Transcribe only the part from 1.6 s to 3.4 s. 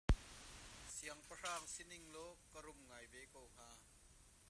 rak si ninglaw ka rum ngai ve